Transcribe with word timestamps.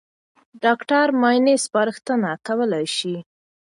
ډاکټر 0.63 1.05
معاینه 1.21 1.53
سپارښتنه 1.65 2.29
کولای 2.45 2.85
شي. 2.97 3.15